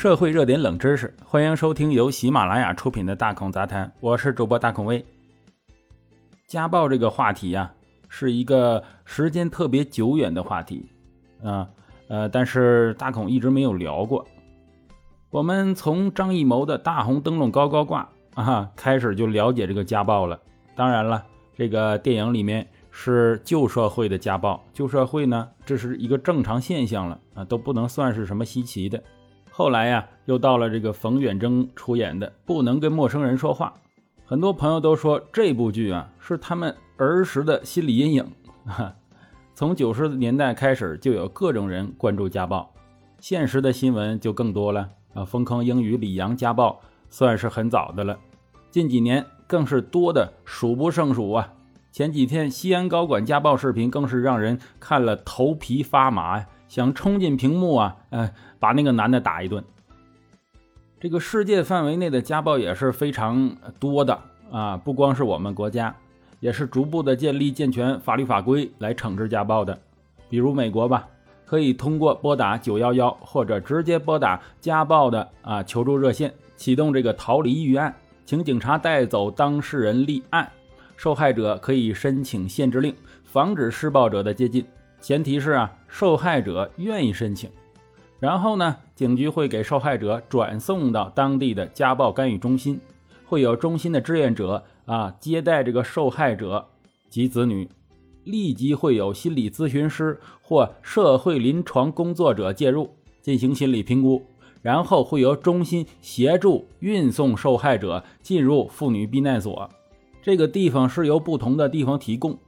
[0.00, 5.04] 社会热点冷知识，欢迎收听由喜马拉雅出品的《大孔杂谈》，我是主播大孔威。
[6.46, 7.70] 家暴这个话题呀，
[8.08, 10.90] 是一个时间特别久远的话题
[11.44, 11.68] 啊，
[12.08, 14.26] 呃，但是大孔一直没有聊过。
[15.28, 20.40] 我们从张艺谋的大红灯笼高高挂啊开始就了解这个家暴了。
[20.74, 21.22] 当然了，
[21.54, 28.98] 这个电影里面是旧社会的家暴，旧社会呢，这是一个正常现象了啊，都不能算是什么稀奇的。
[29.60, 33.74] 后来呀，又到了这个冯远征出演的《不能跟陌生人说话》，
[34.24, 38.26] 很多朋友都说这部剧啊是他们儿时的心理阴影。
[39.54, 42.72] 从九十年代开始，就有各种人关注家暴，
[43.18, 45.26] 现实的新闻就更多了啊。
[45.26, 48.18] 丰坑英语李阳家暴算是很早的了，
[48.70, 51.52] 近几年更是多的数不胜数啊。
[51.92, 56.46] 前几天西安高管家暴视频更是让人看了头皮发麻呀。
[56.70, 59.64] 想冲进屏幕啊，呃，把那个男的打一顿。
[61.00, 64.16] 这个世界范围内的家暴也是非常多的
[64.52, 65.92] 啊，不光是我们国家，
[66.38, 69.76] 也是逐步的建立健全法律法规来惩治家暴的。
[70.28, 71.08] 比如美国吧，
[71.44, 77.92] 可以通过拨打九幺幺或者直接拨打家暴的啊求助热线，启动这个逃离预案，
[78.24, 80.48] 请警察带走当事人立案，
[80.96, 84.64] 受害者可以申请限制令，防止施暴者的接近。
[85.00, 87.50] 前提是啊，受害者愿意申请，
[88.18, 92.78] 然后呢，警局会给受害者转送到当地的家暴干预中心，
[93.24, 96.68] 会有中心的志愿者啊接待这个受害者
[97.08, 97.68] 及子女，
[98.24, 102.90] 立即会有心理咨询师或社会临床工作者介入
[103.22, 104.22] 进行心理评估，
[104.60, 109.70] 然后会由中心协助运送受害者进入妇女避难所，
[110.22, 112.38] 这个地方是由不同的地方提供。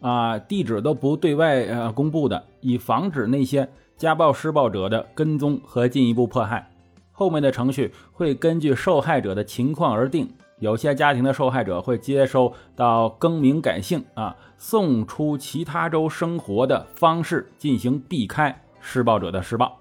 [0.00, 6.70] 啊，地址都不对外呃公布的，以防止那些家暴施暴者的跟踪和进一步迫害。
[7.12, 10.28] 后面的程序会根据受害者的情况而定，
[10.60, 19.80] 有些家庭的受害者会接收到更名改姓啊，送出其他州生活的方式进行避开施暴者的施暴。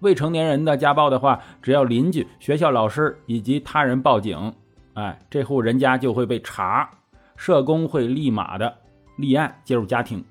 [0.00, 4.54] 未成年人的家暴的话，只要邻居、学校老师以及他人报警，
[4.94, 6.90] 哎，这户人家就会被查，
[7.36, 8.74] 社工会立马的。
[9.16, 10.24] 立案介入家庭，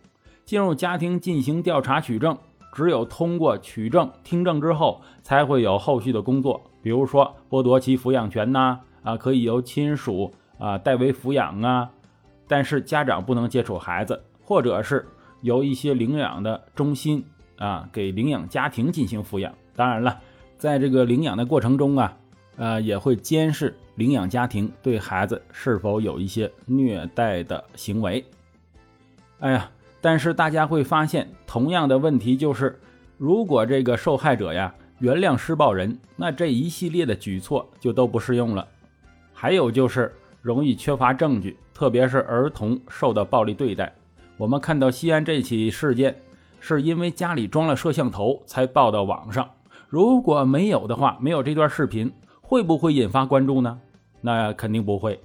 [0.45, 2.37] 进入家庭进行调查取证，
[2.73, 11.89] 只有通过取证听证之后，才会有后续的工作，比如说剥夺其抚养权呐，啊，可以由亲属啊代为抚养啊，
[12.47, 15.05] 但是家长不能接触孩子，或者是
[15.41, 17.23] 由一些领养的中心
[17.57, 19.53] 啊给领养家庭进行抚养。
[19.75, 20.19] 当然了，
[20.57, 22.17] 在这个领养的过程中啊，
[22.57, 28.23] 呃，也会监视领养家庭对孩子是否有一些虐待的行为。
[29.39, 29.69] 哎呀，
[29.99, 32.79] 但是大家会发现，同样的问题就是，
[33.17, 38.65] 如果这个受害者呀原谅施暴人，那这一系列的举措就都不适用了。
[39.33, 43.93] 还有就是容易缺乏证据，特别是儿童受到暴力对待。
[44.37, 46.15] 我们看到西安这起事件，
[46.61, 49.47] 是因为家里装了摄像头才报到网上。
[49.89, 53.79] 如果没有的话，没有这段视频，会不会引发关注呢？
[54.21, 55.19] 那肯定不会。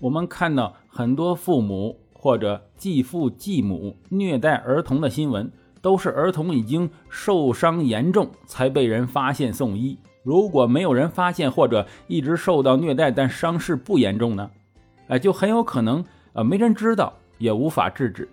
[0.00, 1.96] 我们看到很多父母。
[2.18, 9.98] 或者继父继母虐待儿童的新闻，都是儿童已经受伤严重才被人发现送医。
[10.22, 14.50] 如果没有人发现，或者一直受到虐待但伤势不严重呢？
[15.08, 18.28] 哎，就很有可能啊，没人知道，也无法制止。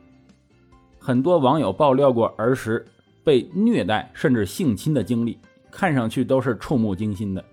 [0.97, 2.83] 很多网友爆料过儿时
[3.23, 5.37] 被虐待甚至性侵的经历，
[5.69, 7.43] 看上去都是触目惊心的。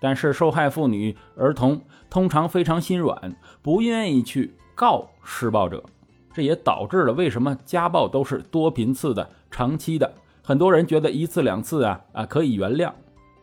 [0.00, 4.52] 但是受害妇女、儿童通常非常心软，不愿意去。
[4.80, 5.84] 告施暴者，
[6.32, 10.10] 这也导致了为什么家暴都是多频次的、长期的。
[10.42, 12.90] 很多人觉得一次两次啊啊可以原谅，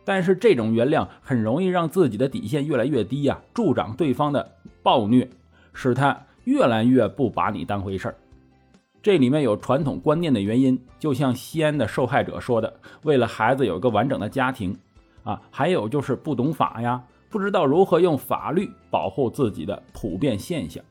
[0.04, 4.50] 但是这种原谅很容易让自己的底线越来越低呀，助长对方的
[4.82, 5.30] 暴虐，
[5.72, 8.16] 使他越来越不把你当回事儿。
[9.00, 14.76] 这里面有传统观念的原因，就像西安的受害者说的，为了孩子有个完整的家庭
[15.22, 20.82] 啊，还有就是不懂法呀，不知道如何用法律保护自己的普遍现象。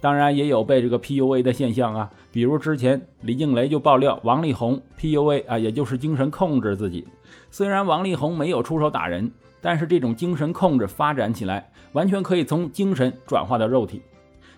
[0.00, 7.06] 当然也有被这个 PUA 的现象啊，比如之前李静蕾就爆料王力宏 PUA 啊，也就是精神控制自己。
[7.50, 9.30] 虽然王力宏没有出手打人，
[9.60, 14.02] 但是这种精神控制发展起来，完全可以从精神转化到肉体。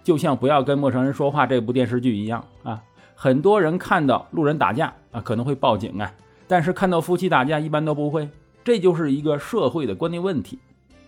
[0.02, 2.82] 就像不要跟陌生人说话这部电视剧一样啊，
[3.14, 6.12] 很多人看到路人打架啊可能会报警啊，
[6.46, 8.28] 但是看到夫妻打架一般都不会，
[8.64, 10.58] 这就是一个社会的观念问题。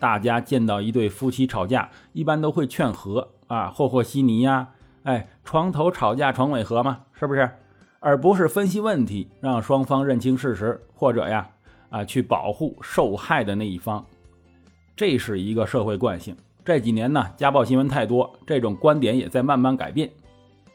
[0.03, 4.71] 大家见到一对夫妻吵架，一般都会劝和啊，和和稀泥呀，
[5.05, 7.49] 哎，床头吵架床尾和嘛，是不是？
[8.01, 11.49] 而不是分析问题，让双方认清事实，或者呀，
[11.89, 14.05] 啊去保护受害的那一方，
[14.97, 16.37] 这是一个社会惯性。
[16.65, 20.11] 这几年呢，家暴新闻太多，这种观点也在慢慢改变。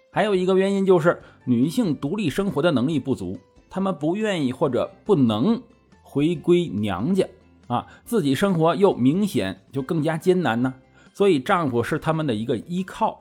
[0.10, 3.38] 还有一个原因就是女性独立生活的能力不足，
[3.70, 5.62] 她们不愿意或者不能
[6.02, 7.28] 回归娘家
[7.68, 10.74] 啊，自己生活又明显就更加艰难呢。
[11.14, 13.19] 所以丈夫是他们的一个依靠，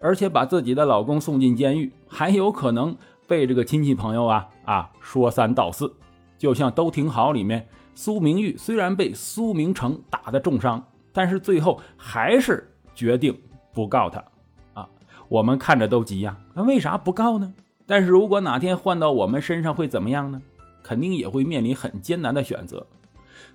[0.00, 5.92] 而且把自己的老公送进监狱，还有可能被这个亲戚朋友啊啊说三道四。
[6.38, 10.84] 就像《都挺好》里面，苏明玉虽然被苏明成打的重伤。
[11.14, 13.38] 但是最后还是决定
[13.74, 14.24] 不告他，
[14.72, 14.88] 啊，
[15.28, 17.52] 我们看着都急呀，那为啥不告呢？
[17.84, 20.40] 但是如果哪天换到我们身上会怎么样呢？
[20.82, 22.86] 肯定也会面临很艰难的选择。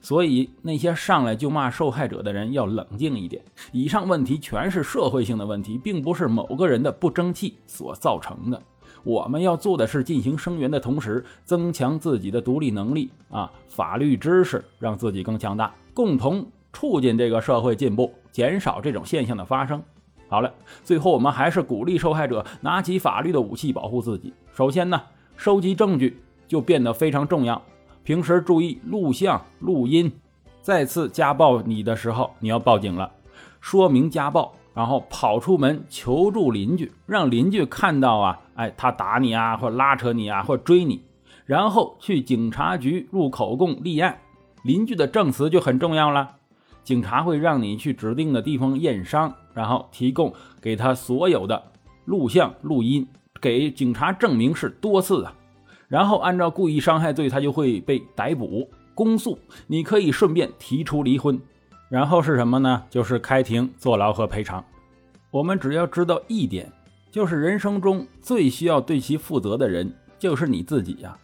[0.01, 3.44] 所以那些上来就骂受害者的人要冷静一点。
[3.71, 8.61] 以上问题全是社会性的问题，并不是某个人的不争气所造成的。
[9.03, 16.45] 我们要做的是进行声援的同时，增强自己的独立能力啊，法律知识，让自己更强大，共同。
[16.73, 19.81] 促进这个社会进步，减少这种现象的发生。
[20.29, 20.53] 好了，
[20.83, 24.31] 最后我们还是鼓励受害者拿起法律的武器保护自己。
[24.53, 25.01] 首先呢，
[25.35, 27.59] 收集证据就变得非常重要。
[28.07, 30.09] 平时注意录像、录音。
[30.62, 33.12] 再次家暴你的时候，你要报警了，
[33.59, 41.01] 说明家暴，然后跑出门求助邻居，让邻居看到啊，哎，他打你啊，或拉扯你啊，或追你，
[41.45, 44.18] 然后去警察局录口供立案。
[44.63, 46.38] 邻居的证词就很重要了。
[46.86, 51.62] 警察会让你去指定的地方验伤，然后提供给他所有的
[52.06, 53.06] 录像、录音，
[53.42, 55.33] 给警察证明是多次的，
[55.88, 59.39] 然后按照故意伤害罪，他就会被逮捕、公诉。
[59.68, 61.39] 你可以顺便提出离婚，
[61.89, 62.84] 然后是什么呢？
[62.89, 64.63] 就是开庭、坐牢和赔偿。
[65.31, 66.72] 我们只要知道一点，
[67.10, 71.18] 就是人生中最需要对其负责的人就是你自己呀。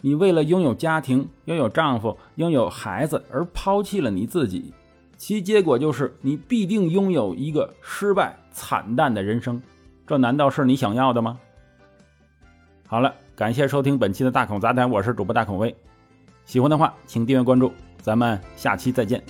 [0.00, 4.72] 你为了拥有家庭、拥有丈夫、拥有孩子而抛弃了你自己，
[5.16, 9.60] 其结果就是你必定拥有一个失败惨淡的人生。
[10.06, 11.38] 这难道是你想要的吗？
[12.88, 15.74] 好了，感谢收听本期的大孔杂谈，我是主播大孔威。
[16.44, 19.20] 喜欢的话，请订阅关注，咱们下期再见。